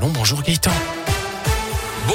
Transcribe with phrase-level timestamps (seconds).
[0.00, 0.99] Bonjour Gaëtan.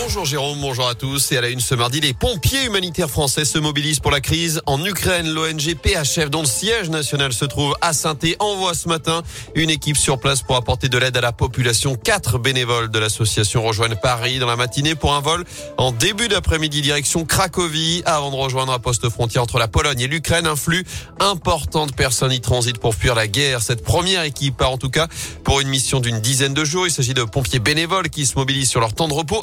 [0.03, 1.31] Bonjour Jérôme, bonjour à tous.
[1.31, 4.61] Et à la une ce mardi, les pompiers humanitaires français se mobilisent pour la crise
[4.65, 5.29] en Ukraine.
[5.29, 9.23] L'ONG PHF, dont le siège national se trouve à saint envoie ce matin
[9.55, 11.95] une équipe sur place pour apporter de l'aide à la population.
[11.95, 15.45] Quatre bénévoles de l'association rejoignent Paris dans la matinée pour un vol
[15.77, 20.07] en début d'après-midi direction Cracovie avant de rejoindre un poste frontière entre la Pologne et
[20.07, 20.45] l'Ukraine.
[20.45, 20.83] Un flux
[21.21, 23.61] important de personnes y transitent pour fuir la guerre.
[23.61, 25.07] Cette première équipe part en tout cas
[25.45, 26.85] pour une mission d'une dizaine de jours.
[26.85, 29.41] Il s'agit de pompiers bénévoles qui se mobilisent sur leur temps de repos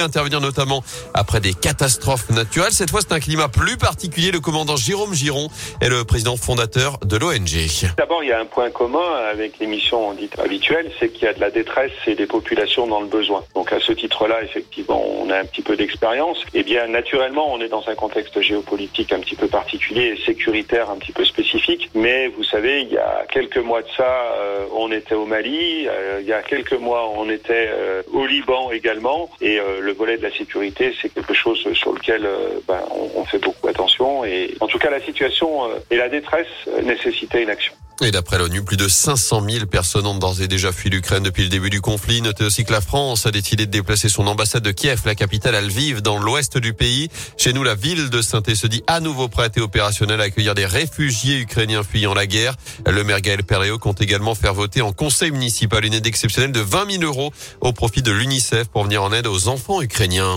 [0.00, 0.82] intervenir notamment
[1.14, 2.72] après des catastrophes naturelles.
[2.72, 4.30] Cette fois, c'est un climat plus particulier.
[4.30, 5.48] Le commandant Jérôme Giron
[5.80, 7.90] est le président fondateur de l'ONG.
[7.96, 11.28] D'abord, il y a un point commun avec les missions dites habituelles, c'est qu'il y
[11.28, 13.44] a de la détresse et des populations dans le besoin.
[13.54, 16.38] Donc à ce titre-là, effectivement, on a un petit peu d'expérience.
[16.54, 20.90] Et bien, naturellement, on est dans un contexte géopolitique un petit peu particulier et sécuritaire
[20.90, 21.90] un petit peu spécifique.
[21.94, 25.86] Mais vous savez, il y a quelques mois de ça, euh, on était au Mali.
[25.88, 29.30] Euh, il y a quelques mois, on était euh, au Liban également.
[29.40, 33.38] Et le volet de la sécurité, c'est quelque chose sur lequel euh, ben, on, fait
[33.38, 34.24] beaucoup attention.
[34.24, 36.48] Et en tout cas, la situation euh, et la détresse
[36.82, 37.74] nécessitaient une action.
[38.02, 41.44] Et d'après l'ONU, plus de 500 000 personnes ont d'ores et déjà fui l'Ukraine depuis
[41.44, 42.22] le début du conflit.
[42.22, 45.54] Notez aussi que la France a décidé de déplacer son ambassade de Kiev, la capitale
[45.54, 47.08] à Lviv, dans l'ouest du pays.
[47.36, 50.56] Chez nous, la ville de saint se dit à nouveau prête et opérationnelle à accueillir
[50.56, 52.56] des réfugiés ukrainiens fuyant la guerre.
[52.84, 56.60] Le maire Gaël Perréo compte également faire voter en conseil municipal une aide exceptionnelle de
[56.60, 60.36] 20 000 euros au profit de l'UNICEF pour venir en aide aux enfants ukrainiens.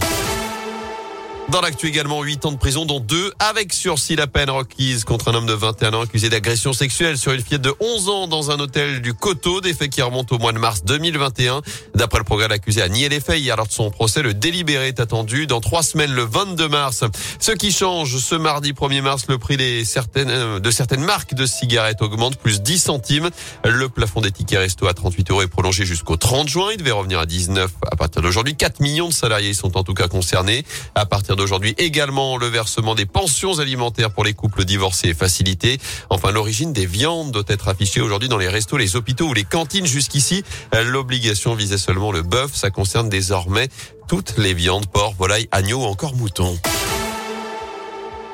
[1.50, 5.30] Dans l'actu également, 8 ans de prison, dont 2 avec sursis la peine requise contre
[5.30, 8.52] un homme de 21 ans accusé d'agression sexuelle sur une fillette de 11 ans dans
[8.52, 9.62] un hôtel du Coteau.
[9.62, 11.62] Des faits qui remontent au mois de mars 2021.
[11.96, 13.40] D'après le progrès, l'accusé a nié les faits.
[13.40, 17.06] Hier, lors de son procès, le délibéré est attendu dans trois semaines, le 22 mars.
[17.40, 21.34] Ce qui change, ce mardi 1er mars, le prix des certaines, euh, de certaines marques
[21.34, 23.30] de cigarettes augmente plus 10 centimes.
[23.64, 26.72] Le plafond des tickets resto à 38 euros est prolongé jusqu'au 30 juin.
[26.74, 28.58] Il devait revenir à 19 à partir d'aujourd'hui.
[28.58, 30.66] 4 millions de salariés sont en tout cas concernés.
[30.94, 35.80] À partir d'aujourd'hui également le versement des pensions alimentaires pour les couples divorcés est facilité.
[36.10, 39.46] Enfin, l'origine des viandes doit être affichée aujourd'hui dans les restos, les hôpitaux ou les
[39.46, 39.86] cantines.
[39.86, 42.54] Jusqu'ici, l'obligation visait seulement le bœuf.
[42.54, 43.70] Ça concerne désormais
[44.10, 46.58] toutes les viandes, porc, volaille, agneau ou encore mouton.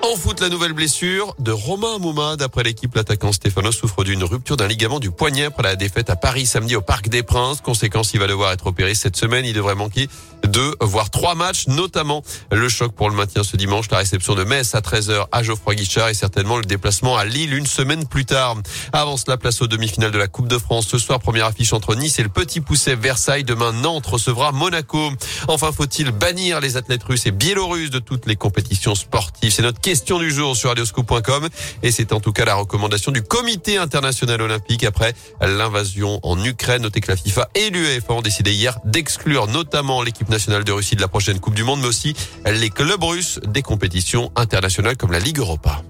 [0.06, 2.36] En foot, la nouvelle blessure de Romain Mouma.
[2.36, 6.18] D'après l'équipe, l'attaquant Stéphano souffre d'une rupture d'un ligament du poignet après la défaite à
[6.18, 7.62] Paris samedi au Parc des Princes.
[7.62, 9.46] Conséquence, il va devoir être opéré cette semaine.
[9.46, 10.10] Il devrait manquer
[10.46, 12.22] deux, voire trois matchs, notamment
[12.52, 15.76] le choc pour le maintien ce dimanche, la réception de Metz à 13h à Geoffroy
[15.76, 18.58] Guichard et certainement le déplacement à Lille une semaine plus tard.
[18.92, 20.86] Avance la place aux demi-finales de la Coupe de France.
[20.86, 23.46] Ce soir, première affiche entre Nice et le Petit Pousset Versailles.
[23.46, 25.12] Demain, Nantes recevra Monaco.
[25.48, 29.54] Enfin, faut-il bannir les athlètes russes et biélorusses de toutes les compétitions sportives?
[29.54, 31.50] C'est notre question du jour sur radioscoop.com
[31.84, 36.82] et c'est en tout cas la recommandation du comité international olympique après l'invasion en Ukraine.
[36.82, 40.96] Notez que la FIFA et l'UEFA ont décidé hier d'exclure notamment l'équipe nationale de Russie
[40.96, 45.12] de la prochaine Coupe du Monde, mais aussi les clubs russes des compétitions internationales comme
[45.12, 45.84] la Ligue Europa.